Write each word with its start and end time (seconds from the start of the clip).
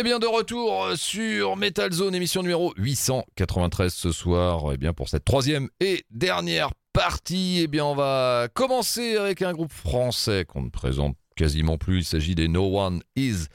Eh 0.00 0.04
bien, 0.04 0.20
de 0.20 0.28
retour 0.28 0.92
sur 0.94 1.56
Metal 1.56 1.92
Zone, 1.92 2.14
émission 2.14 2.42
numéro 2.42 2.72
893 2.76 3.92
ce 3.92 4.12
soir. 4.12 4.72
Eh 4.72 4.76
bien, 4.76 4.92
pour 4.92 5.08
cette 5.08 5.24
troisième 5.24 5.70
et 5.80 6.04
dernière 6.12 6.70
partie, 6.92 7.62
eh 7.64 7.66
bien, 7.66 7.84
on 7.84 7.96
va 7.96 8.46
commencer 8.54 9.16
avec 9.16 9.42
un 9.42 9.52
groupe 9.52 9.72
français 9.72 10.44
qu'on 10.44 10.62
ne 10.62 10.70
présente 10.70 11.16
quasiment 11.34 11.78
plus. 11.78 11.98
Il 11.98 12.04
s'agit 12.04 12.36
des 12.36 12.46
No 12.46 12.78
One 12.78 13.02
Is 13.16 13.46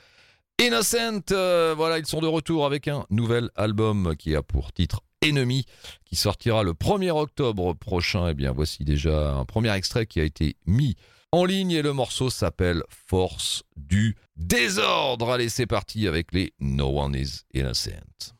Innocent. 0.62 1.31
Euh, 1.31 1.73
voilà, 1.77 1.98
ils 1.98 2.05
sont 2.05 2.20
de 2.20 2.27
retour 2.27 2.66
avec 2.66 2.89
un 2.89 3.05
nouvel 3.09 3.50
album 3.55 4.14
qui 4.20 4.36
a 4.36 4.44
pour 4.44 4.73
titre 4.73 5.00
Ennemi, 5.22 5.66
qui 6.03 6.17
sortira 6.17 6.64
le 6.64 6.73
1er 6.73 7.12
octobre 7.12 7.73
prochain. 7.73 8.28
Eh 8.28 8.34
bien, 8.34 8.52
voici 8.52 8.84
déjà 8.84 9.31
un 9.31 9.45
premier 9.45 9.73
extrait 9.73 10.08
qui 10.08 10.20
a 10.20 10.25
été 10.25 10.58
mis 10.66 10.98
en 11.34 11.46
ligne 11.46 11.72
et 11.72 11.82
le 11.82 11.94
morceau 11.94 12.30
s'appelle 12.30 12.84
Force 12.90 13.64
du 13.76 14.16
désordre. 14.36 15.32
Allez, 15.32 15.50
c'est 15.50 15.66
parti 15.66 16.08
avec 16.08 16.32
les 16.32 16.54
No 16.59 17.00
One 17.00 17.16
Is 17.16 17.42
Innocent. 17.56 18.33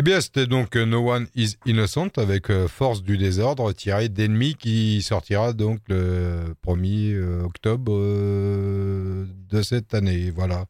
Eh 0.00 0.02
bien, 0.02 0.22
c'était 0.22 0.46
donc 0.46 0.76
euh, 0.76 0.86
No 0.86 1.12
One 1.12 1.26
Is 1.36 1.56
Innocent 1.66 2.08
avec 2.16 2.48
euh, 2.48 2.68
Force 2.68 3.02
du 3.02 3.18
désordre 3.18 3.70
tiré 3.74 4.08
d'Ennemi 4.08 4.54
qui 4.54 5.02
sortira 5.02 5.52
donc 5.52 5.80
le 5.88 6.54
1er 6.66 7.12
euh, 7.12 7.42
octobre 7.44 7.92
de 7.92 9.62
cette 9.62 9.92
année. 9.92 10.30
Voilà. 10.34 10.64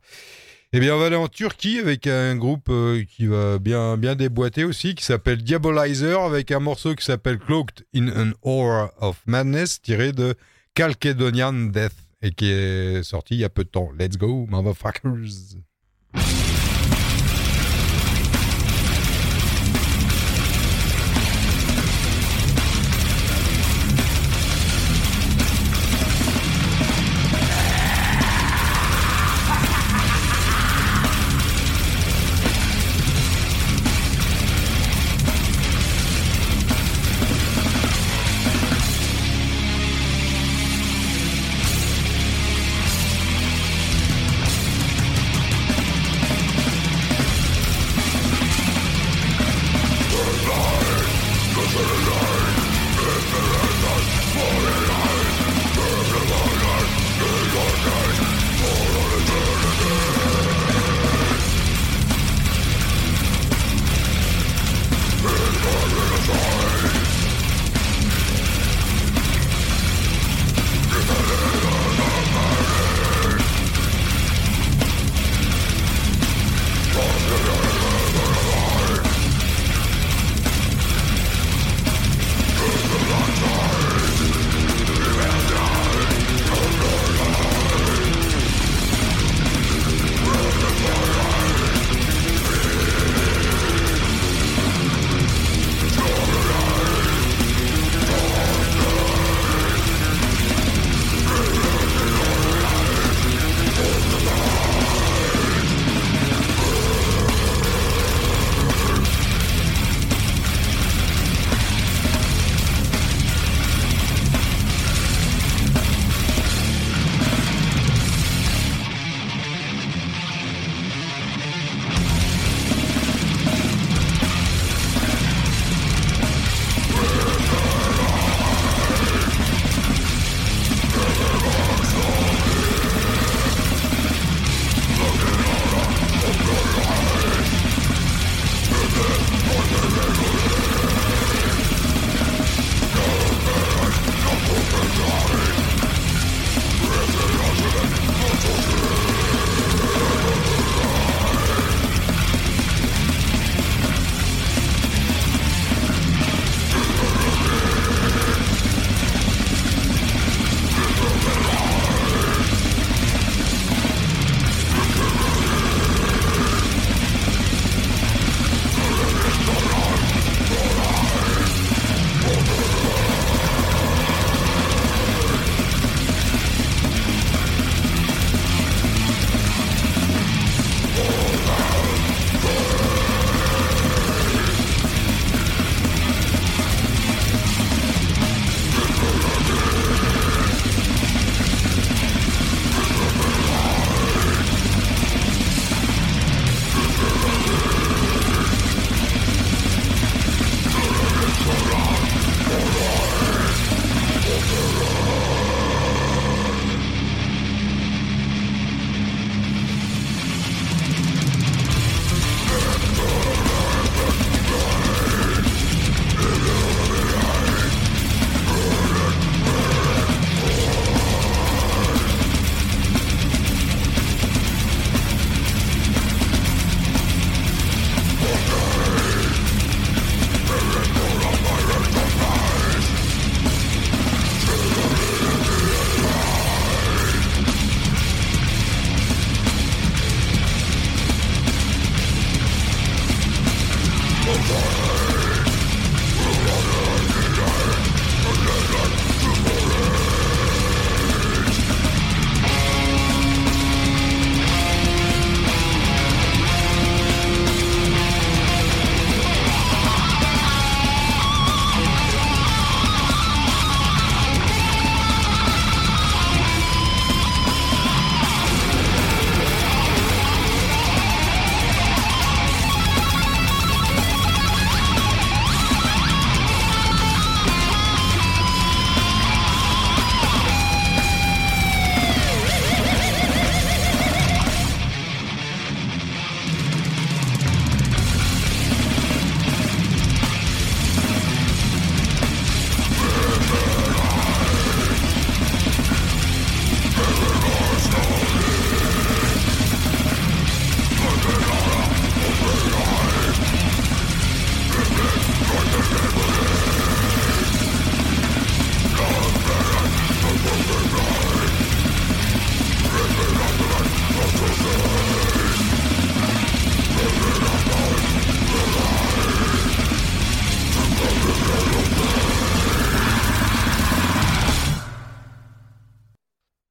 Eh 0.72 0.80
bien, 0.80 0.96
on 0.96 0.98
va 0.98 1.06
aller 1.06 1.14
en 1.14 1.28
Turquie 1.28 1.78
avec 1.78 2.08
un 2.08 2.34
groupe 2.34 2.72
qui 3.06 3.26
va 3.26 3.60
bien, 3.60 3.96
bien 3.96 4.16
déboîter 4.16 4.64
aussi, 4.64 4.96
qui 4.96 5.04
s'appelle 5.04 5.44
Diabolizer, 5.44 6.18
avec 6.22 6.50
un 6.50 6.58
morceau 6.58 6.96
qui 6.96 7.04
s'appelle 7.04 7.38
Cloaked 7.38 7.86
in 7.94 8.08
an 8.08 8.32
Aura 8.42 8.92
of 9.00 9.22
Madness, 9.26 9.80
tiré 9.80 10.10
de 10.10 10.34
Calcedonian 10.74 11.52
Death, 11.52 11.94
et 12.20 12.32
qui 12.32 12.50
est 12.50 13.04
sorti 13.04 13.34
il 13.34 13.40
y 13.42 13.44
a 13.44 13.48
peu 13.48 13.62
de 13.62 13.68
temps. 13.68 13.90
Let's 13.96 14.16
go, 14.16 14.48
motherfuckers! 14.50 15.60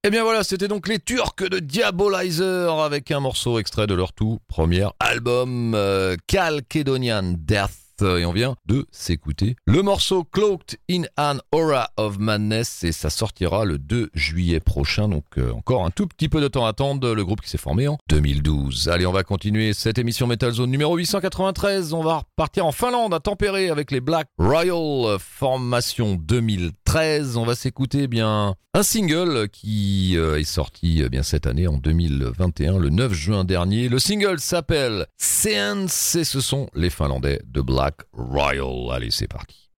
Et 0.09 0.11
bien 0.11 0.23
voilà, 0.23 0.43
c'était 0.43 0.67
donc 0.67 0.87
les 0.87 0.97
Turcs 0.97 1.35
de 1.51 1.59
Diabolizer 1.59 2.79
avec 2.79 3.11
un 3.11 3.19
morceau 3.19 3.59
extrait 3.59 3.85
de 3.85 3.93
leur 3.93 4.11
tout 4.11 4.39
premier 4.47 4.87
album 4.99 5.75
euh, 5.75 6.15
Calcedonian 6.25 7.35
Death 7.37 7.78
et 8.01 8.25
on 8.25 8.31
vient 8.31 8.55
de 8.65 8.85
s'écouter 8.91 9.55
le 9.65 9.81
morceau 9.81 10.23
Cloaked 10.23 10.77
in 10.89 11.03
an 11.17 11.39
Aura 11.51 11.89
of 11.97 12.19
Madness 12.19 12.83
et 12.83 12.91
ça 12.91 13.09
sortira 13.09 13.65
le 13.65 13.77
2 13.77 14.09
juillet 14.13 14.59
prochain. 14.59 15.07
Donc 15.07 15.25
euh, 15.37 15.51
encore 15.51 15.85
un 15.85 15.91
tout 15.91 16.07
petit 16.07 16.29
peu 16.29 16.41
de 16.41 16.47
temps 16.47 16.65
à 16.65 16.69
attendre 16.69 17.13
le 17.13 17.25
groupe 17.25 17.41
qui 17.41 17.49
s'est 17.49 17.57
formé 17.57 17.87
en 17.87 17.97
2012. 18.09 18.89
Allez 18.89 19.05
on 19.05 19.11
va 19.11 19.23
continuer 19.23 19.73
cette 19.73 19.97
émission 19.97 20.27
Metal 20.27 20.51
Zone 20.51 20.71
numéro 20.71 20.95
893 20.95 21.93
on 21.93 22.03
va 22.03 22.17
repartir 22.17 22.65
en 22.65 22.71
Finlande 22.71 23.13
à 23.13 23.19
tempérer 23.19 23.69
avec 23.69 23.91
les 23.91 24.01
Black 24.01 24.27
Royal 24.37 25.17
formation 25.19 26.15
2013 26.15 27.37
on 27.37 27.45
va 27.45 27.55
s'écouter 27.55 28.07
bien 28.07 28.55
un 28.75 28.83
single 28.83 29.49
qui 29.49 30.15
euh, 30.15 30.39
est 30.39 30.43
sorti 30.43 31.01
euh, 31.01 31.09
bien 31.09 31.23
cette 31.23 31.47
année 31.47 31.67
en 31.67 31.77
2021 31.77 32.77
le 32.77 32.89
9 32.89 33.11
juin 33.13 33.43
dernier. 33.43 33.89
Le 33.89 33.97
single 33.97 34.39
s'appelle 34.39 35.07
Seance 35.17 36.13
et 36.13 36.23
ce 36.23 36.39
sont 36.39 36.69
les 36.75 36.91
Finlandais 36.91 37.41
de 37.47 37.61
Black 37.61 37.88
Royal. 38.13 38.91
Allez, 38.91 39.11
c'est 39.11 39.27
parti. 39.27 39.69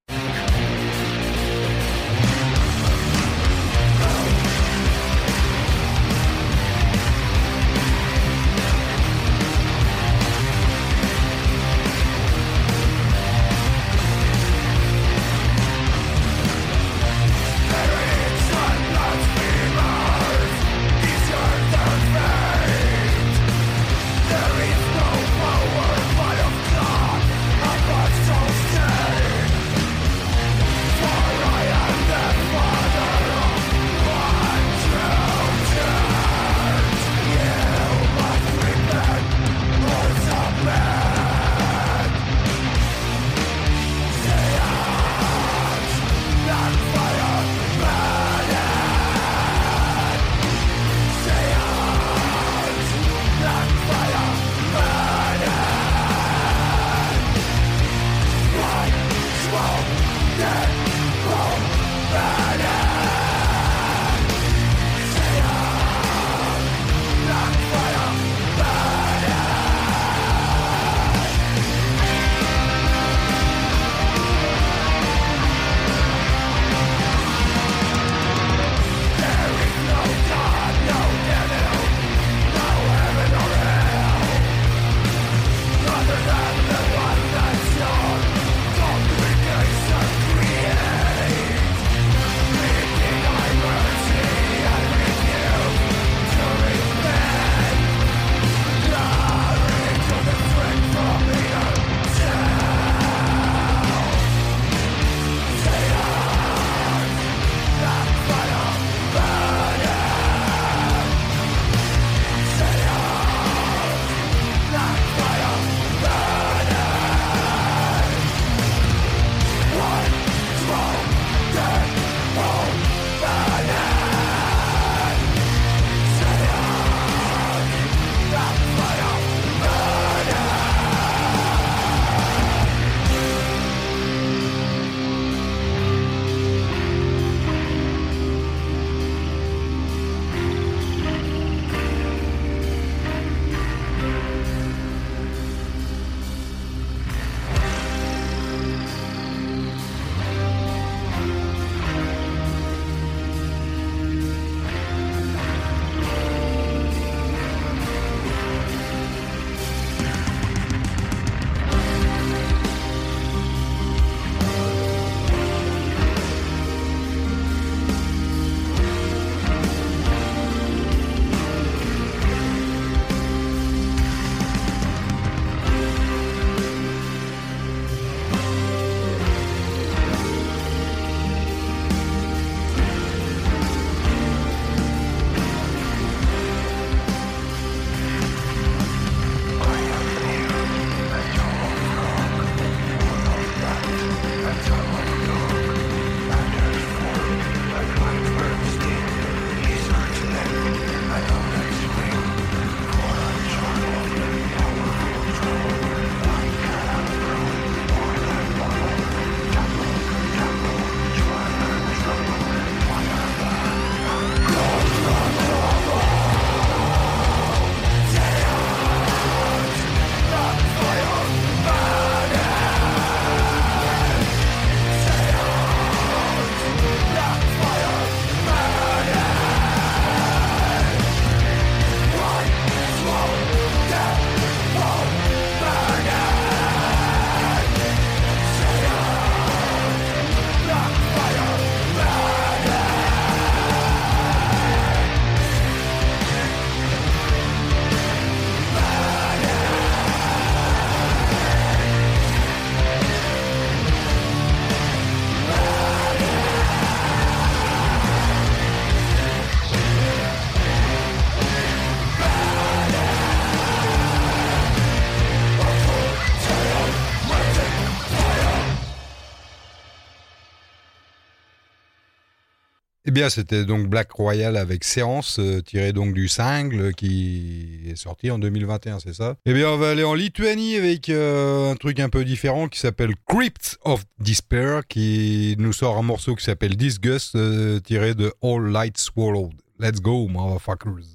C'était 273.29 273.65
donc 273.65 273.87
Black 273.87 274.11
Royal 274.11 274.57
avec 274.57 274.83
Séance, 274.83 275.37
euh, 275.39 275.61
tiré 275.61 275.93
donc 275.93 276.13
du 276.13 276.27
single 276.27 276.93
qui 276.93 277.81
est 277.87 277.95
sorti 277.95 278.31
en 278.31 278.39
2021, 278.39 278.99
c'est 278.99 279.13
ça 279.13 279.35
Eh 279.45 279.53
bien, 279.53 279.69
on 279.69 279.77
va 279.77 279.89
aller 279.91 280.03
en 280.03 280.13
Lituanie 280.13 280.75
avec 280.75 281.09
euh, 281.09 281.71
un 281.71 281.75
truc 281.75 281.99
un 281.99 282.09
peu 282.09 282.25
différent 282.25 282.67
qui 282.67 282.79
s'appelle 282.79 283.13
Crypt 283.27 283.77
of 283.83 284.03
Despair, 284.19 284.87
qui 284.87 285.55
nous 285.59 285.73
sort 285.73 285.97
un 285.97 286.03
morceau 286.03 286.35
qui 286.35 286.45
s'appelle 286.45 286.75
Disgust, 286.75 287.35
euh, 287.35 287.79
tiré 287.79 288.15
de 288.15 288.33
All 288.41 288.71
Lights 288.71 288.97
Swallowed. 288.97 289.53
Let's 289.79 289.99
go, 289.99 290.27
motherfuckers. 290.27 291.07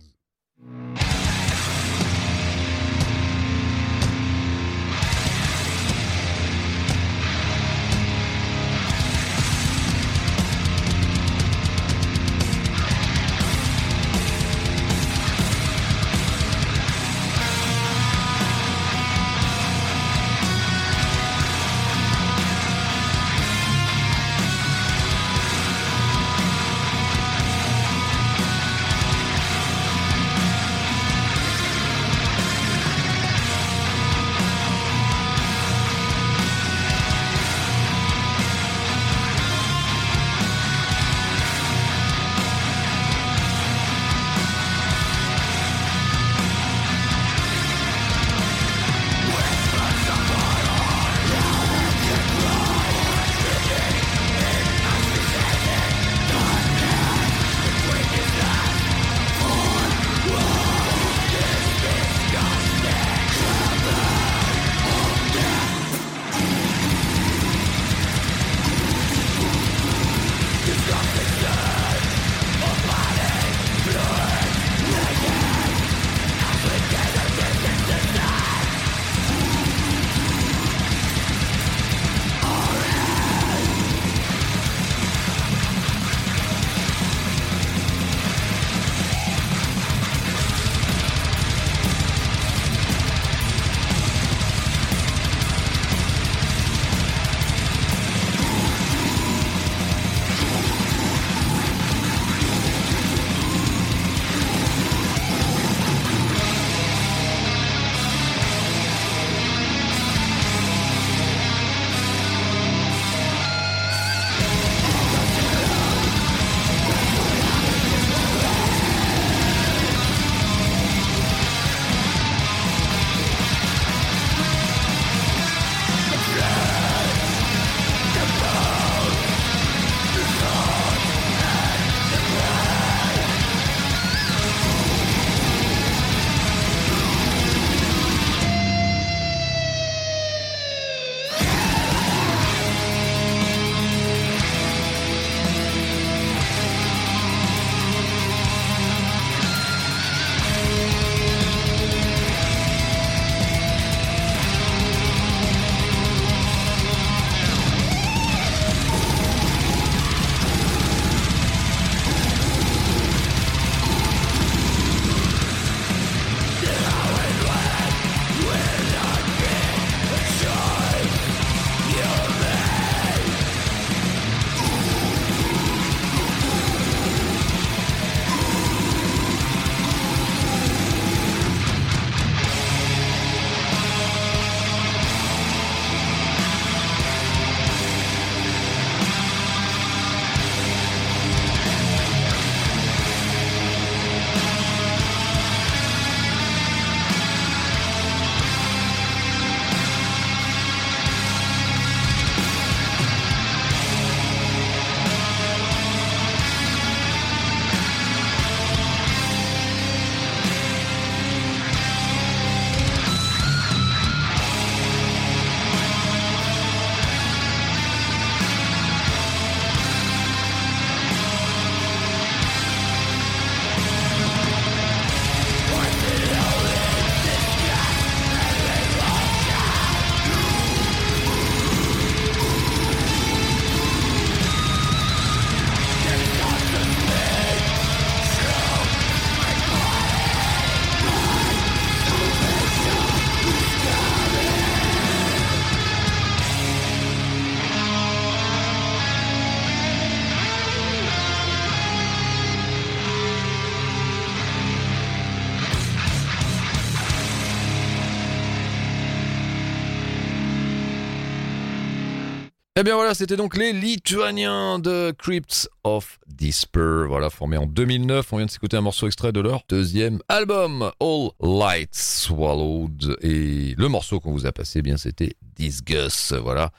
Eh 262.79 262.83
bien 262.83 262.95
voilà, 262.95 263.15
c'était 263.15 263.39
donc 263.39 263.57
les 263.57 263.73
Lituaniens 263.73 264.79
de 264.79 265.11
Crypts 265.17 265.67
of 265.83 266.19
Despair, 266.27 267.07
voilà, 267.09 267.31
formés 267.31 267.57
en 267.57 267.65
2009. 267.65 268.31
On 268.35 268.37
vient 268.37 268.45
de 268.45 268.51
s'écouter 268.51 268.77
un 268.77 268.83
morceau 268.83 269.07
extrait 269.07 269.33
de 269.33 269.41
leur 269.41 269.62
deuxième 269.67 270.19
album, 270.29 270.91
All 271.01 271.31
Lights 271.41 271.95
Swallowed. 271.95 273.17
Et 273.23 273.75
le 273.79 273.89
morceau 273.89 274.21
qu'on 274.21 274.33
vous 274.33 274.45
a 274.45 274.53
passé, 274.53 274.81
eh 274.81 274.83
bien 274.83 274.99
c'était 274.99 275.37
Disgust, 275.57 276.35
voilà. 276.35 276.71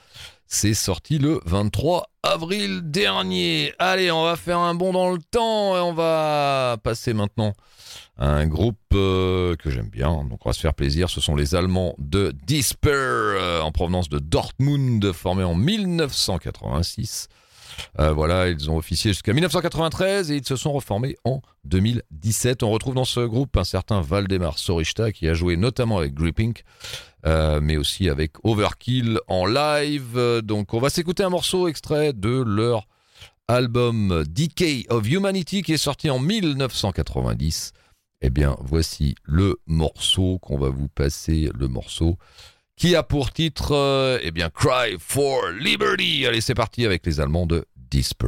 C'est 0.49 0.73
sorti 0.73 1.17
le 1.17 1.41
23 1.45 2.09
avril 2.23 2.81
dernier. 2.83 3.73
Allez, 3.79 4.11
on 4.11 4.23
va 4.23 4.37
faire 4.37 4.59
un 4.59 4.75
bond 4.75 4.93
dans 4.93 5.11
le 5.11 5.19
temps 5.19 5.75
et 5.75 5.79
on 5.81 5.93
va 5.93 6.77
passer 6.81 7.13
maintenant 7.13 7.53
un 8.17 8.47
groupe 8.47 8.77
euh, 8.93 9.55
que 9.57 9.69
j'aime 9.69 9.89
bien, 9.89 10.23
donc 10.23 10.45
on 10.45 10.49
va 10.49 10.53
se 10.53 10.61
faire 10.61 10.73
plaisir. 10.73 11.09
Ce 11.09 11.19
sont 11.19 11.35
les 11.35 11.53
Allemands 11.53 11.95
de 11.97 12.33
Disper, 12.45 12.91
euh, 12.91 13.61
en 13.61 13.73
provenance 13.73 14.07
de 14.07 14.19
Dortmund, 14.19 15.11
formés 15.11 15.43
en 15.43 15.53
1986. 15.53 17.27
Euh, 17.99 18.13
voilà, 18.13 18.49
ils 18.49 18.69
ont 18.69 18.77
officié 18.77 19.11
jusqu'à 19.11 19.33
1993 19.33 20.31
et 20.31 20.37
ils 20.37 20.45
se 20.45 20.55
sont 20.55 20.71
reformés 20.71 21.15
en 21.23 21.41
2017. 21.65 22.63
On 22.63 22.71
retrouve 22.71 22.95
dans 22.95 23.05
ce 23.05 23.19
groupe 23.21 23.55
un 23.57 23.63
certain 23.63 24.01
Valdemar 24.01 24.57
Sorishta 24.57 25.11
qui 25.11 25.27
a 25.27 25.33
joué 25.33 25.57
notamment 25.57 25.97
avec 25.97 26.13
Gripping, 26.13 26.53
mais 27.25 27.77
aussi 27.77 28.09
avec 28.09 28.33
Overkill 28.43 29.19
en 29.27 29.45
live. 29.45 30.41
Donc 30.43 30.73
on 30.73 30.79
va 30.79 30.89
s'écouter 30.89 31.23
un 31.23 31.29
morceau 31.29 31.67
extrait 31.67 32.13
de 32.13 32.43
leur 32.45 32.87
album 33.47 34.23
Decay 34.27 34.85
of 34.89 35.09
Humanity 35.09 35.61
qui 35.61 35.73
est 35.73 35.77
sorti 35.77 36.09
en 36.09 36.19
1990. 36.19 37.73
Eh 38.21 38.29
bien, 38.29 38.57
voici 38.61 39.15
le 39.23 39.59
morceau 39.67 40.39
qu'on 40.39 40.57
va 40.57 40.69
vous 40.69 40.89
passer, 40.89 41.49
le 41.53 41.67
morceau 41.67 42.17
qui 42.77 42.95
a 42.95 43.03
pour 43.03 43.33
titre, 43.33 43.73
euh, 43.73 44.19
eh 44.21 44.31
bien, 44.31 44.49
Cry 44.49 44.97
for 44.99 45.49
Liberty. 45.59 46.25
Allez, 46.25 46.41
c'est 46.41 46.53
parti 46.53 46.85
avec 46.85 47.05
les 47.05 47.19
Allemands 47.19 47.47
de 47.47 47.65
Disper. 47.75 48.27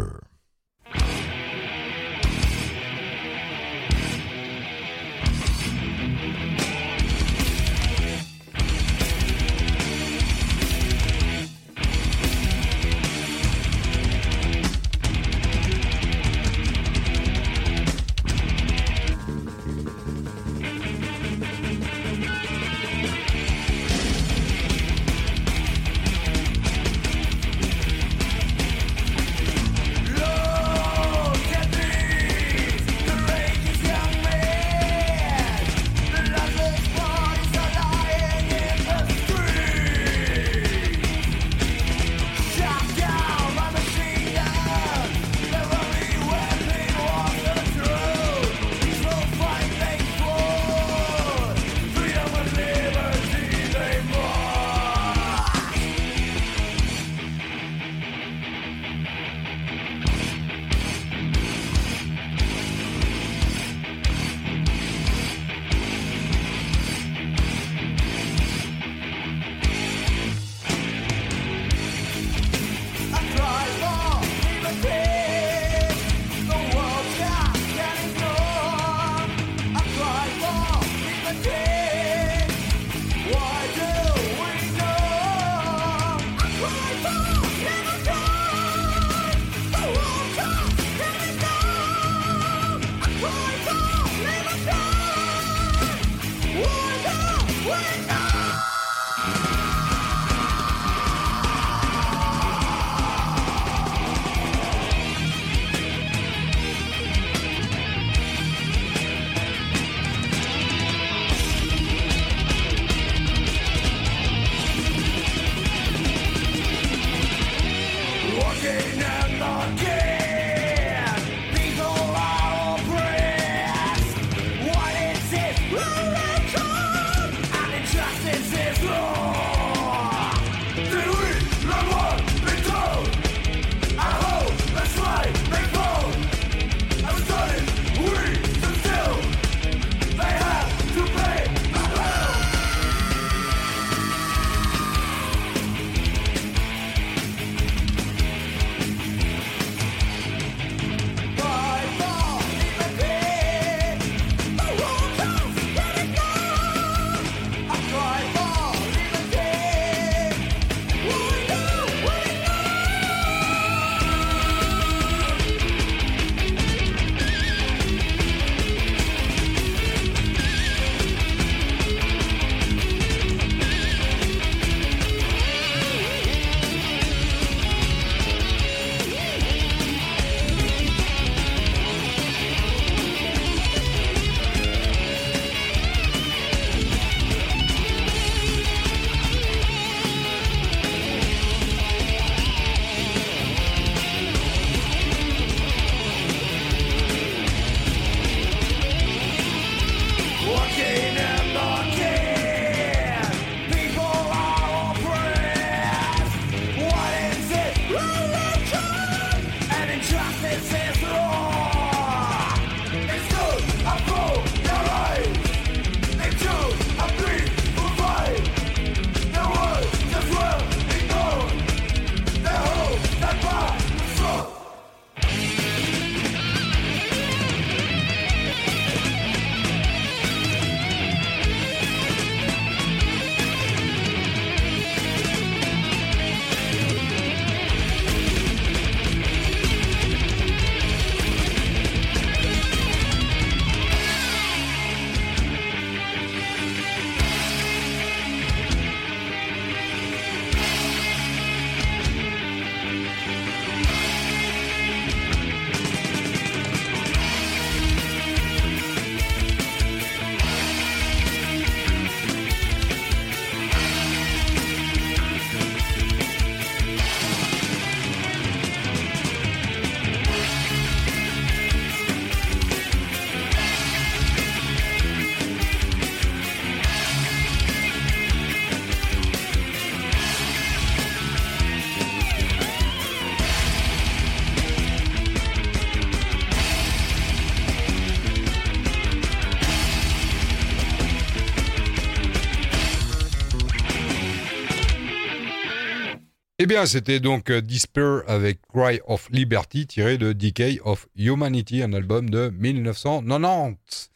Bien, 296.70 296.86
c'était 296.86 297.20
donc 297.20 297.50
euh, 297.50 297.62
Despair 297.62 298.22
avec 298.28 298.60
Cry 298.72 299.00
of 299.08 299.28
Liberty 299.32 299.88
tiré 299.88 300.20
de 300.20 300.34
Decay 300.34 300.80
of 300.86 301.08
Humanity, 301.18 301.82
un 301.82 301.94
album 301.94 302.30
de 302.30 302.54
1990. 302.56 304.12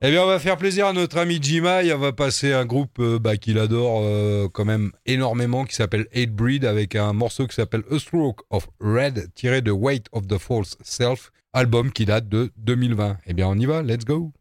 Eh 0.00 0.10
bien, 0.10 0.22
on 0.22 0.26
va 0.26 0.38
faire 0.38 0.56
plaisir 0.56 0.86
à 0.86 0.94
notre 0.94 1.18
ami 1.18 1.38
Jima 1.42 1.84
et 1.84 1.92
on 1.92 1.98
va 1.98 2.14
passer 2.14 2.54
un 2.54 2.64
groupe 2.64 2.98
euh, 3.00 3.18
bah, 3.18 3.36
qu'il 3.36 3.58
adore 3.58 4.00
euh, 4.02 4.48
quand 4.48 4.64
même 4.64 4.92
énormément 5.04 5.66
qui 5.66 5.74
s'appelle 5.74 6.06
Hate 6.14 6.30
Breed 6.30 6.64
avec 6.64 6.96
un 6.96 7.12
morceau 7.12 7.46
qui 7.46 7.54
s'appelle 7.54 7.82
A 7.90 7.98
Stroke 7.98 8.40
of 8.48 8.66
Red 8.80 9.34
tiré 9.34 9.60
de 9.60 9.70
Weight 9.70 10.06
of 10.12 10.26
the 10.26 10.38
False 10.38 10.78
Self, 10.82 11.32
album 11.52 11.92
qui 11.92 12.06
date 12.06 12.30
de 12.30 12.50
2020. 12.56 13.18
Eh 13.26 13.34
bien, 13.34 13.46
on 13.46 13.58
y 13.58 13.66
va, 13.66 13.82
let's 13.82 14.06
go! 14.06 14.32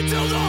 Eh 0.00 0.02
bien 0.02 0.16
voilà, 0.16 0.40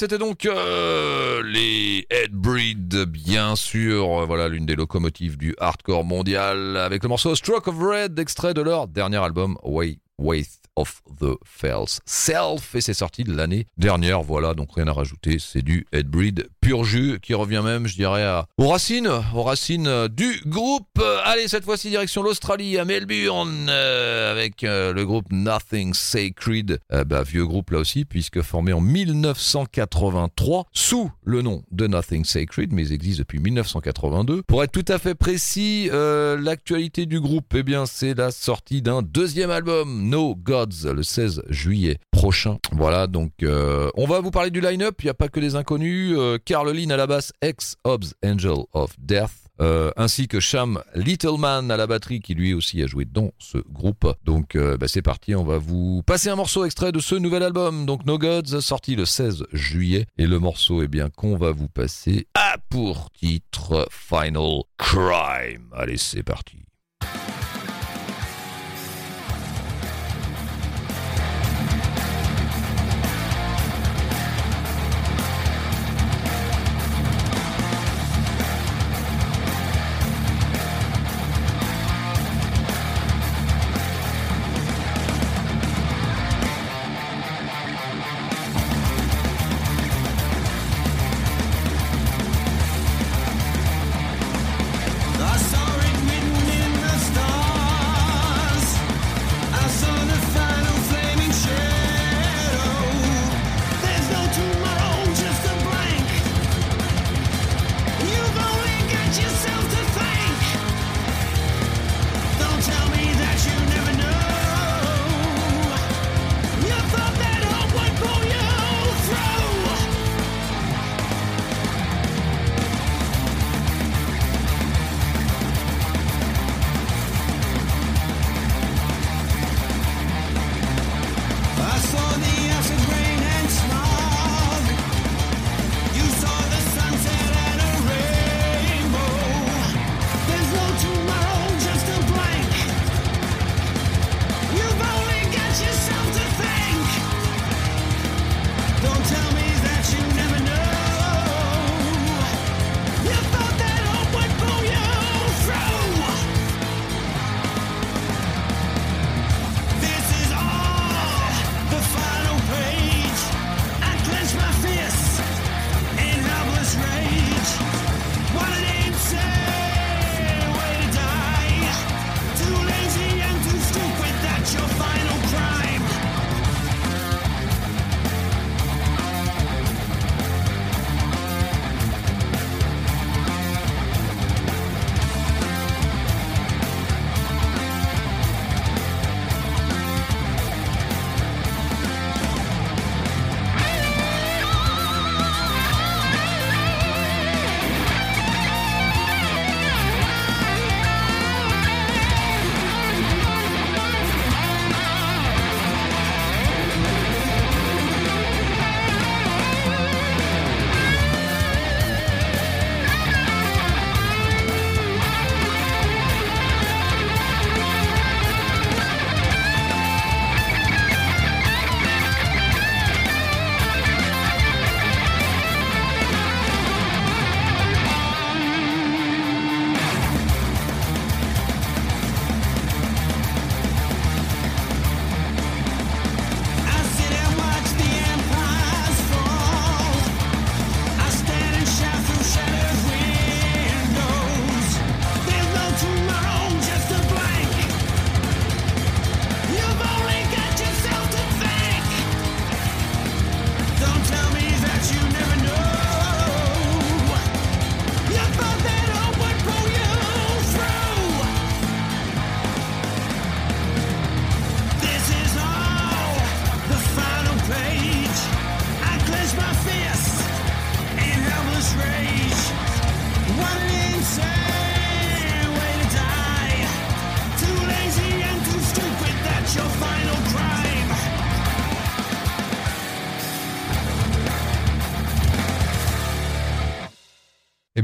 c'était 0.00 0.16
donc 0.16 0.46
euh, 0.46 1.42
les 1.44 2.06
Headbreed, 2.08 3.04
bien 3.04 3.54
sûr. 3.54 4.24
Voilà 4.24 4.48
l'une 4.48 4.64
des 4.64 4.74
locomotives 4.74 5.36
du 5.36 5.54
hardcore 5.58 6.04
mondial 6.04 6.78
avec 6.78 7.02
le 7.02 7.10
morceau 7.10 7.34
Stroke 7.34 7.68
of 7.68 7.78
Red, 7.78 8.18
extrait 8.18 8.54
de 8.54 8.62
leur 8.62 8.88
dernier 8.88 9.18
album 9.18 9.58
Way 9.62 9.98
Waste 10.20 10.60
of 10.76 11.02
the 11.20 11.36
Fells 11.44 11.98
Self 12.06 12.74
et 12.74 12.80
c'est 12.80 12.94
sorti 12.94 13.24
de 13.24 13.34
l'année 13.34 13.66
dernière. 13.76 14.22
Voilà, 14.22 14.54
donc 14.54 14.74
rien 14.74 14.86
à 14.86 14.92
rajouter, 14.92 15.38
c'est 15.38 15.62
du 15.62 15.86
Headbreed 15.92 16.48
pur 16.60 16.84
jus 16.84 17.18
qui 17.20 17.34
revient 17.34 17.62
même, 17.64 17.86
je 17.86 17.96
dirais, 17.96 18.24
aux 18.56 18.68
racines, 18.68 19.10
aux 19.34 19.42
racines 19.42 20.08
du 20.08 20.40
groupe. 20.46 21.02
Allez, 21.24 21.48
cette 21.48 21.64
fois-ci 21.64 21.90
direction 21.90 22.22
l'Australie, 22.22 22.78
à 22.78 22.84
Melbourne, 22.84 23.66
euh, 23.68 24.30
avec 24.30 24.64
euh, 24.64 24.92
le 24.92 25.04
groupe 25.04 25.26
Nothing 25.30 25.94
Sacred, 25.94 26.78
euh, 26.92 27.04
bah, 27.04 27.22
vieux 27.22 27.46
groupe 27.46 27.70
là 27.70 27.78
aussi, 27.78 28.04
puisque 28.04 28.42
formé 28.42 28.72
en 28.72 28.80
1983 28.80 30.66
sous 30.72 31.10
le 31.24 31.42
nom 31.42 31.62
de 31.72 31.86
Nothing 31.86 32.24
Sacred, 32.24 32.72
mais 32.72 32.92
existe 32.92 33.20
depuis 33.20 33.38
1982. 33.38 34.42
Pour 34.42 34.62
être 34.62 34.72
tout 34.72 34.84
à 34.88 34.98
fait 34.98 35.14
précis, 35.14 35.88
l'actualité 35.92 37.06
du 37.06 37.20
groupe, 37.20 37.52
eh 37.54 37.62
bien, 37.62 37.86
c'est 37.86 38.14
la 38.14 38.30
sortie 38.30 38.82
d'un 38.82 39.02
deuxième 39.02 39.50
album, 39.50 40.08
No 40.10 40.34
Gods, 40.34 40.92
le 40.92 41.02
16 41.02 41.42
juillet 41.48 41.98
prochain. 42.10 42.58
Voilà, 42.72 43.06
donc 43.06 43.32
on 43.42 44.06
va 44.06 44.20
vous 44.20 44.30
parler 44.30 44.50
du 44.50 44.60
line-up. 44.60 44.96
Il 45.02 45.06
n'y 45.06 45.10
a 45.10 45.14
pas 45.14 45.28
que 45.28 45.40
des 45.40 45.56
inconnus. 45.56 46.16
Carl 46.44 46.70
Lynn 46.70 46.92
à 46.92 46.96
la 46.96 47.06
basse, 47.06 47.32
ex-Hobbs 47.40 48.14
Angel 48.24 48.64
of 48.72 48.94
Death. 48.98 49.50
Euh, 49.60 49.90
ainsi 49.96 50.26
que 50.26 50.40
Sham 50.40 50.82
Littleman 50.94 51.70
à 51.70 51.76
la 51.76 51.86
batterie 51.86 52.20
qui 52.20 52.34
lui 52.34 52.54
aussi 52.54 52.82
a 52.82 52.86
joué 52.86 53.04
dans 53.04 53.30
ce 53.38 53.58
groupe. 53.58 54.10
Donc 54.24 54.56
euh, 54.56 54.78
bah, 54.78 54.88
c'est 54.88 55.02
parti, 55.02 55.34
on 55.34 55.44
va 55.44 55.58
vous 55.58 56.02
passer 56.06 56.30
un 56.30 56.36
morceau 56.36 56.64
extrait 56.64 56.92
de 56.92 56.98
ce 56.98 57.14
nouvel 57.14 57.42
album, 57.42 57.84
donc 57.84 58.06
No 58.06 58.16
Gods, 58.16 58.60
sorti 58.60 58.96
le 58.96 59.04
16 59.04 59.44
juillet. 59.52 60.06
Et 60.16 60.26
le 60.26 60.38
morceau, 60.38 60.82
eh 60.82 60.88
bien, 60.88 61.10
qu'on 61.10 61.36
va 61.36 61.52
vous 61.52 61.68
passer 61.68 62.26
a 62.34 62.56
pour 62.70 63.10
titre 63.10 63.86
Final 63.90 64.62
Crime. 64.78 65.68
Allez, 65.74 65.98
c'est 65.98 66.22
parti. 66.22 66.69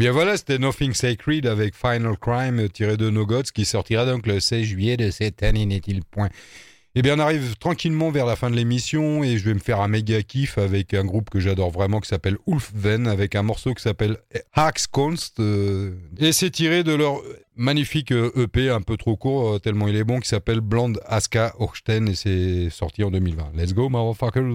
Bien 0.06 0.12
voilà, 0.12 0.36
c'était 0.36 0.58
Nothing 0.58 0.94
Sacred 0.94 1.46
avec 1.46 1.74
Final 1.74 2.16
Crime 2.16 2.68
tiré 2.68 2.96
de 2.96 3.10
No 3.10 3.26
Gods 3.26 3.50
qui 3.52 3.64
sortira 3.64 4.06
donc 4.06 4.28
le 4.28 4.38
16 4.38 4.62
juillet 4.62 4.96
de 4.96 5.10
cette 5.10 5.42
année, 5.42 5.66
n'est-il 5.66 6.04
point? 6.04 6.28
Eh 6.94 7.02
bien 7.02 7.16
on 7.16 7.18
arrive 7.18 7.56
tranquillement 7.56 8.12
vers 8.12 8.24
la 8.24 8.36
fin 8.36 8.48
de 8.48 8.54
l'émission 8.54 9.24
et 9.24 9.36
je 9.36 9.44
vais 9.44 9.54
me 9.54 9.58
faire 9.58 9.80
un 9.80 9.88
méga 9.88 10.22
kiff 10.22 10.58
avec 10.58 10.94
un 10.94 11.04
groupe 11.04 11.28
que 11.28 11.40
j'adore 11.40 11.72
vraiment 11.72 11.98
qui 11.98 12.08
s'appelle 12.08 12.36
Ulfven 12.46 13.08
avec 13.08 13.34
un 13.34 13.42
morceau 13.42 13.74
qui 13.74 13.82
s'appelle 13.82 14.18
Haxkonst 14.52 15.40
euh, 15.40 15.96
et 16.18 16.30
c'est 16.30 16.50
tiré 16.50 16.84
de 16.84 16.94
leur 16.94 17.20
magnifique 17.56 18.12
EP 18.12 18.70
un 18.70 18.82
peu 18.82 18.96
trop 18.96 19.16
court 19.16 19.54
euh, 19.54 19.58
tellement 19.58 19.88
il 19.88 19.96
est 19.96 20.04
bon 20.04 20.20
qui 20.20 20.28
s'appelle 20.28 20.60
Blonde 20.60 21.00
Aska 21.06 21.52
Orsten 21.58 22.06
et 22.10 22.14
c'est 22.14 22.70
sorti 22.70 23.02
en 23.02 23.10
2020. 23.10 23.54
Let's 23.56 23.74
go 23.74 23.88
motherfuckers 23.88 24.54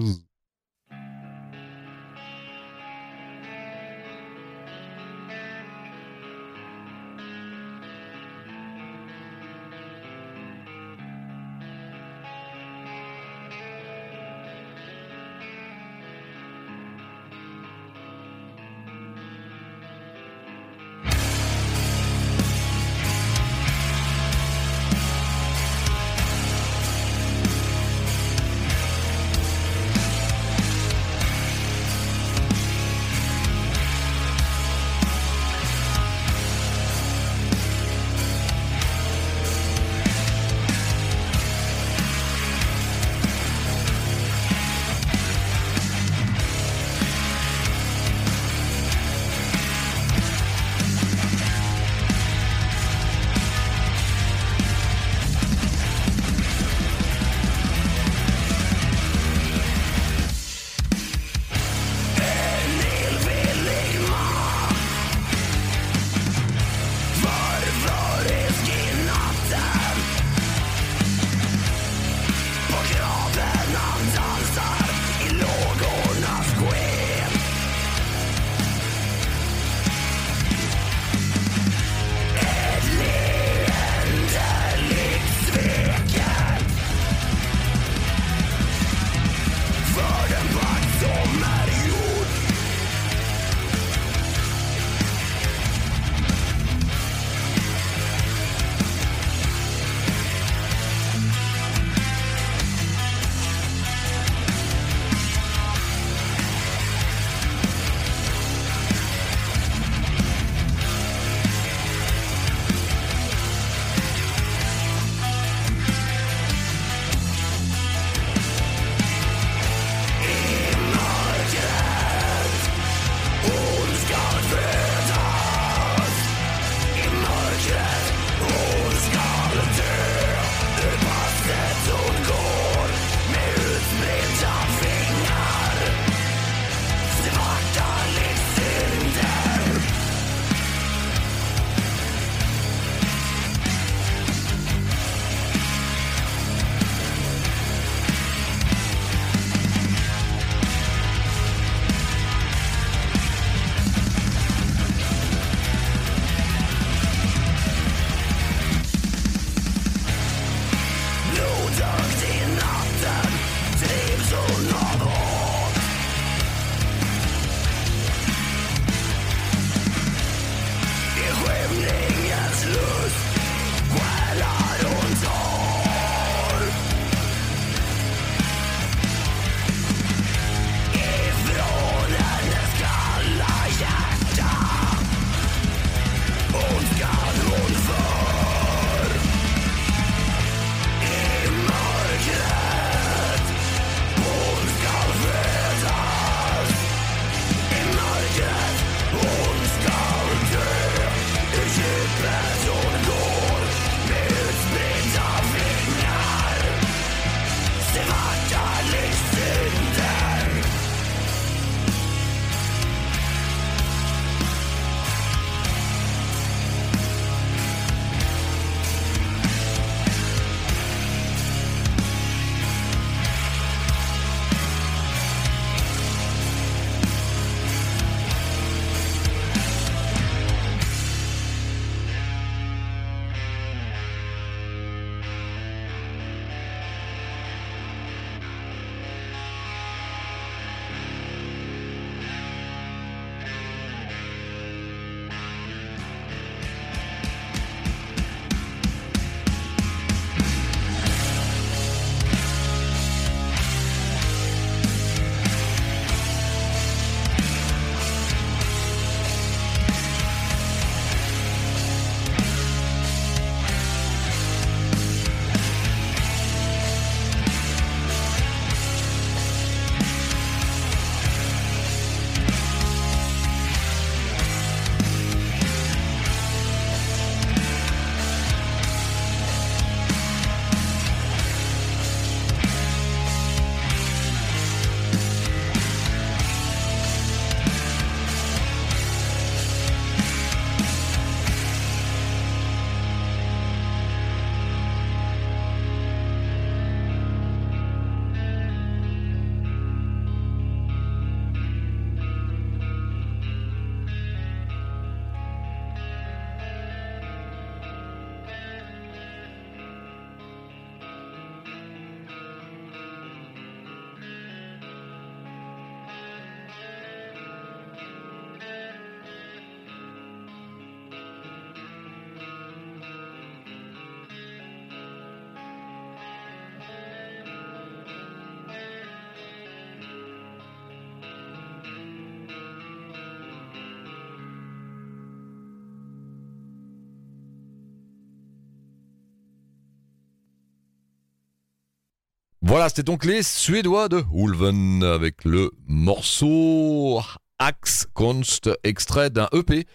Voilà, 342.72 342.88
c'était 342.88 343.02
donc 343.02 343.26
les 343.26 343.42
Suédois 343.42 344.08
de 344.08 344.24
Ulven 344.34 345.02
avec 345.04 345.44
le 345.44 345.70
morceau 345.86 347.20
Axe 347.58 348.06
Kunst, 348.14 348.70
extrait 348.82 349.28
d'un 349.28 349.46
EP 349.52 349.86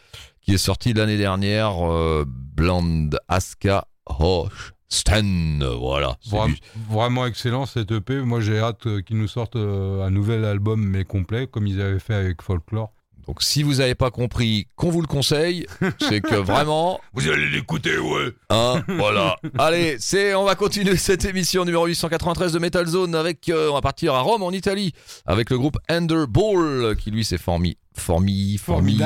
qui 0.42 0.54
est 0.54 0.60
sorti 0.60 0.94
l'année 0.94 1.18
dernière, 1.18 1.84
euh, 1.92 2.24
Bland 2.28 3.10
Aska 3.30 3.88
Hoch 4.06 4.52
Sten. 4.90 5.66
Voilà. 5.80 6.18
c'est 6.22 6.36
Vra- 6.36 6.46
du- 6.46 6.60
Vraiment 6.88 7.26
excellent 7.26 7.66
cet 7.66 7.92
EP. 7.92 8.22
Moi, 8.22 8.42
j'ai 8.42 8.60
hâte 8.60 8.86
euh, 8.86 9.02
qu'ils 9.02 9.18
nous 9.18 9.28
sortent 9.28 9.56
euh, 9.56 10.06
un 10.06 10.12
nouvel 10.12 10.46
album, 10.46 10.80
mais 10.86 11.04
complet, 11.04 11.48
comme 11.48 11.66
ils 11.66 11.82
avaient 11.82 12.00
fait 12.00 12.14
avec 12.14 12.44
Folklore. 12.44 12.94
Donc 13.28 13.44
si 13.44 13.62
vous 13.62 13.76
n'avez 13.76 13.94
pas 13.94 14.10
compris 14.10 14.68
qu'on 14.78 14.90
vous 14.90 15.02
le 15.02 15.08
conseille, 15.08 15.68
c'est 16.00 16.22
que 16.22 16.36
vraiment 16.36 17.02
vous 17.14 17.30
allez 17.30 17.50
l'écouter, 17.50 17.98
ouais. 17.98 18.32
Hein, 18.50 18.82
voilà. 18.88 19.36
Allez, 19.58 19.98
c'est 20.00 20.34
on 20.34 20.46
va 20.46 20.56
continuer 20.56 20.96
cette 20.96 21.26
émission 21.26 21.66
numéro 21.66 21.86
893 21.86 22.54
de 22.54 22.60
Metal 22.60 22.86
Zone 22.88 23.16
avec 23.16 23.50
euh, 23.50 23.70
on 23.70 23.74
va 23.74 23.82
partir 23.82 24.14
à 24.16 24.22
Rome 24.22 24.44
en 24.44 24.52
Italie 24.52 24.94
avec 25.26 25.50
le 25.50 25.58
groupe 25.58 25.78
Enderball 25.92 26.96
qui 26.96 27.12
lui 27.12 27.26
s'est 27.26 27.38
formi 27.38 27.78
formi 27.94 28.58
formi 28.58 28.98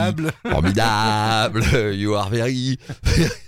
formidable. 0.43 1.63
You 1.93 2.13
are 2.13 2.30
very. 2.30 2.78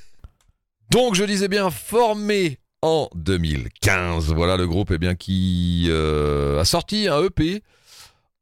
Donc 0.90 1.14
je 1.14 1.24
disais 1.24 1.48
bien 1.48 1.70
formé 1.70 2.58
en 2.82 3.10
2015. 3.14 4.34
Voilà 4.34 4.58
le 4.58 4.68
groupe 4.68 4.92
eh 4.92 4.98
bien 4.98 5.14
qui 5.14 5.86
euh, 5.90 6.60
a 6.60 6.66
sorti 6.66 7.08
un 7.08 7.24
EP 7.24 7.62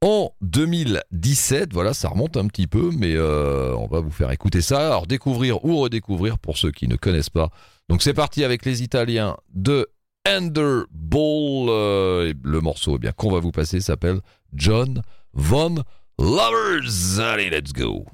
en 0.02 0.32
2017. 0.41 1.74
Voilà, 1.74 1.93
ça 1.93 2.10
remonte 2.10 2.38
un 2.38 2.47
petit 2.47 2.68
peu, 2.68 2.91
mais 2.97 3.16
euh, 3.16 3.76
on 3.76 3.88
va 3.88 3.99
vous 3.99 4.12
faire 4.12 4.32
écouter 4.32 4.62
ça. 4.62 4.88
Alors 4.88 5.08
découvrir 5.08 5.64
ou 5.66 5.80
redécouvrir 5.80 6.39
pour 6.39 6.58
ceux 6.58 6.72
qui 6.72 6.88
ne 6.88 6.95
connaissent 6.95 7.30
pas. 7.30 7.49
Donc 7.89 8.02
c'est 8.02 8.14
parti 8.14 8.43
avec 8.43 8.66
les 8.66 8.84
Italiens 8.84 9.38
de 9.54 9.88
Enderball. 10.28 11.70
Euh, 11.70 12.30
et 12.30 12.34
le 12.43 12.62
morceau 12.62 12.95
eh 12.95 12.99
bien 12.99 13.12
qu'on 13.12 13.32
va 13.32 13.39
vous 13.39 13.52
passer 13.52 13.80
s'appelle 13.80 14.20
John 14.54 15.02
Von 15.34 15.84
Lovers. 16.20 17.20
Allez, 17.20 17.49
let's 17.49 17.74
go. 17.74 18.06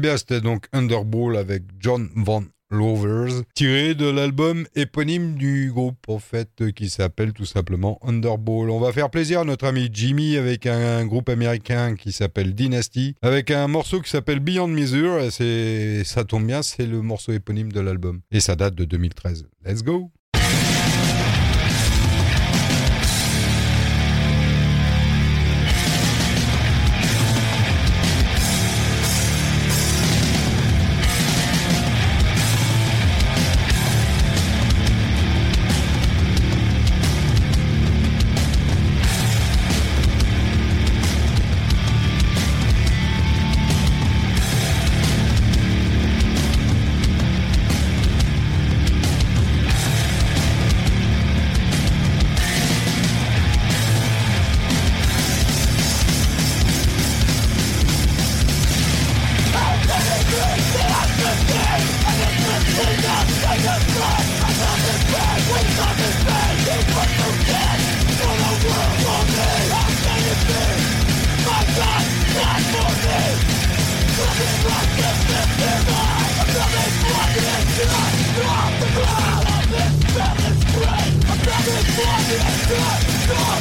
Bien, 0.00 0.16
c'était 0.16 0.40
donc 0.40 0.66
Underball 0.72 1.36
avec 1.36 1.62
John 1.78 2.10
Van 2.16 2.42
Lovers, 2.70 3.42
tiré 3.54 3.94
de 3.94 4.06
l'album 4.06 4.66
éponyme 4.76 5.34
du 5.34 5.72
groupe, 5.72 6.08
en 6.08 6.18
fait, 6.18 6.72
qui 6.74 6.88
s'appelle 6.88 7.32
tout 7.32 7.44
simplement 7.44 7.98
Underball. 8.02 8.70
On 8.70 8.78
va 8.78 8.92
faire 8.92 9.10
plaisir 9.10 9.40
à 9.40 9.44
notre 9.44 9.66
ami 9.66 9.88
Jimmy 9.92 10.36
avec 10.36 10.66
un 10.66 11.04
groupe 11.04 11.28
américain 11.28 11.96
qui 11.96 12.12
s'appelle 12.12 12.54
Dynasty, 12.54 13.16
avec 13.22 13.50
un 13.50 13.66
morceau 13.66 14.00
qui 14.00 14.10
s'appelle 14.10 14.40
Beyond 14.40 14.68
Measure. 14.68 15.32
C'est, 15.32 16.04
ça 16.04 16.24
tombe 16.24 16.46
bien, 16.46 16.62
c'est 16.62 16.86
le 16.86 17.02
morceau 17.02 17.32
éponyme 17.32 17.72
de 17.72 17.80
l'album. 17.80 18.20
Et 18.30 18.40
ça 18.40 18.54
date 18.54 18.76
de 18.76 18.84
2013. 18.84 19.46
Let's 19.64 19.82
go! 19.82 20.10
Stop! 82.70 83.02
Stop! 83.02 83.59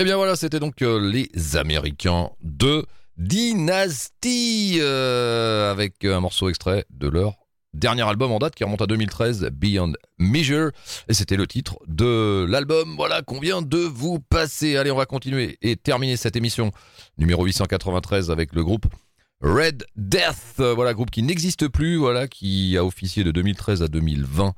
Eh 0.00 0.04
bien 0.04 0.16
voilà, 0.16 0.36
c'était 0.36 0.60
donc 0.60 0.80
euh, 0.82 1.10
les 1.10 1.56
Américains 1.56 2.30
de 2.40 2.86
Dynasty 3.16 4.78
euh, 4.78 5.72
avec 5.72 6.04
un 6.04 6.20
morceau 6.20 6.48
extrait 6.48 6.84
de 6.90 7.08
leur 7.08 7.34
dernier 7.74 8.02
album 8.02 8.30
en 8.30 8.38
date 8.38 8.54
qui 8.54 8.62
remonte 8.62 8.80
à 8.80 8.86
2013, 8.86 9.48
Beyond 9.52 9.94
Measure, 10.20 10.70
et 11.08 11.14
c'était 11.14 11.34
le 11.34 11.48
titre 11.48 11.80
de 11.88 12.46
l'album 12.48 12.94
voilà 12.94 13.22
qu'on 13.22 13.40
vient 13.40 13.60
de 13.60 13.78
vous 13.78 14.20
passer. 14.20 14.76
Allez, 14.76 14.92
on 14.92 14.96
va 14.96 15.04
continuer 15.04 15.58
et 15.62 15.74
terminer 15.74 16.16
cette 16.16 16.36
émission 16.36 16.70
numéro 17.18 17.44
893 17.44 18.30
avec 18.30 18.52
le 18.52 18.62
groupe 18.62 18.86
Red 19.40 19.84
Death, 19.96 20.56
euh, 20.58 20.74
voilà, 20.74 20.94
groupe 20.94 21.10
qui 21.10 21.22
n'existe 21.22 21.68
plus, 21.68 21.96
voilà, 21.96 22.26
qui 22.26 22.76
a 22.76 22.84
officié 22.84 23.22
de 23.22 23.30
2013 23.30 23.82
à 23.82 23.88
2020. 23.88 24.52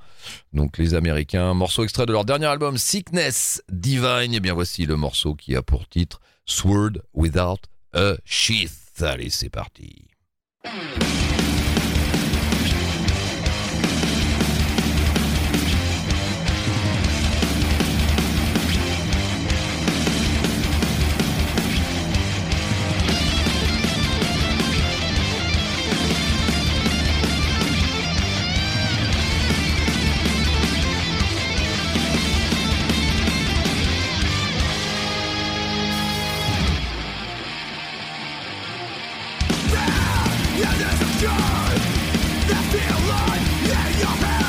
Donc 0.54 0.78
les 0.78 0.94
Américains, 0.94 1.52
morceau 1.52 1.84
extrait 1.84 2.06
de 2.06 2.12
leur 2.12 2.24
dernier 2.24 2.46
album 2.46 2.78
Sickness 2.78 3.62
Divine. 3.70 4.32
Et 4.32 4.36
eh 4.36 4.40
bien 4.40 4.54
voici 4.54 4.86
le 4.86 4.96
morceau 4.96 5.34
qui 5.34 5.54
a 5.54 5.62
pour 5.62 5.86
titre 5.88 6.20
Sword 6.46 7.02
Without 7.12 7.60
a 7.92 8.14
Sheath. 8.24 9.02
Allez, 9.02 9.30
c'est 9.30 9.50
parti. 9.50 10.06
that 42.48 42.64
feel 42.72 43.00
like 43.08 43.94
in 43.94 44.00
your 44.00 44.26
head 44.26 44.39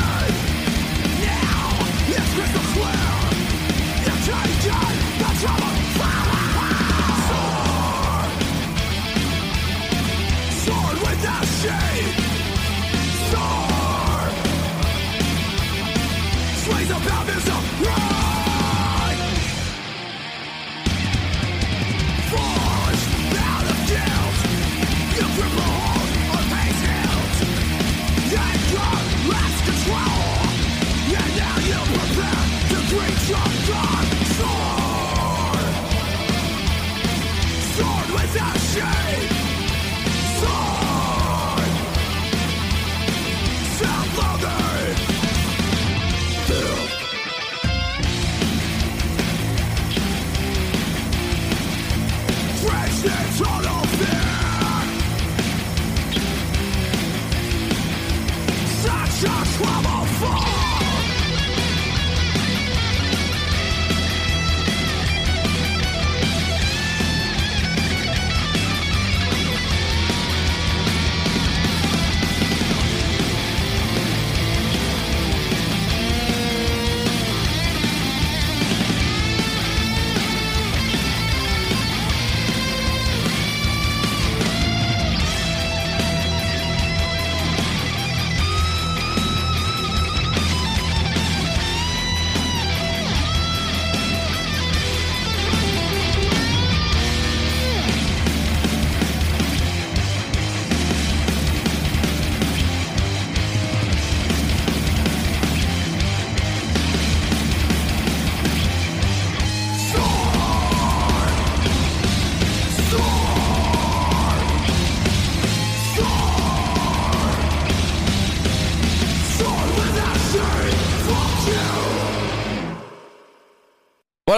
a 38.80 39.31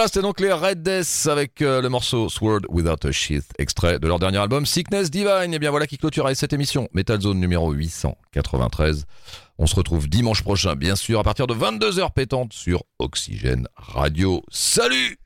C'était 0.06 0.20
donc 0.20 0.40
les 0.40 0.52
Red 0.52 0.82
Death 0.82 1.26
avec 1.30 1.62
euh, 1.62 1.80
le 1.80 1.88
morceau 1.88 2.28
Sword 2.28 2.60
Without 2.68 3.06
a 3.06 3.12
Sheath, 3.12 3.46
extrait 3.58 3.98
de 3.98 4.06
leur 4.06 4.18
dernier 4.18 4.36
album 4.36 4.66
Sickness 4.66 5.10
Divine. 5.10 5.54
Et 5.54 5.58
bien 5.58 5.70
voilà 5.70 5.86
qui 5.86 5.96
clôture 5.96 6.28
cette 6.34 6.52
émission 6.52 6.88
Metal 6.92 7.18
Zone 7.20 7.40
numéro 7.40 7.72
893. 7.72 9.06
On 9.56 9.66
se 9.66 9.74
retrouve 9.74 10.08
dimanche 10.08 10.42
prochain, 10.42 10.74
bien 10.74 10.94
sûr, 10.94 11.20
à 11.20 11.22
partir 11.22 11.46
de 11.46 11.54
22h 11.54 12.12
pétantes 12.12 12.52
sur 12.52 12.82
Oxygène 12.98 13.66
Radio. 13.76 14.42
Salut 14.50 15.18